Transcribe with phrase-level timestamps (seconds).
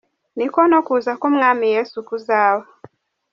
[0.37, 2.63] Niko no kuza kw’Umwami Yesu kuzaba….